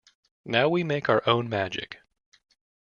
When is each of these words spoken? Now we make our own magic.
Now 0.45 0.67
we 0.67 0.83
make 0.83 1.09
our 1.09 1.21
own 1.29 1.47
magic. 1.47 1.99